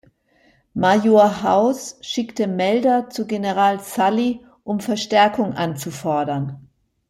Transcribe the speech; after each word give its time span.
Major 0.73 1.43
House 1.43 1.99
schickte 2.01 2.47
Melder 2.47 3.11
zu 3.11 3.27
General 3.27 3.79
Sully, 3.81 4.43
um 4.63 4.79
Verstärkung 4.79 5.53
anzufordern. 5.53 6.69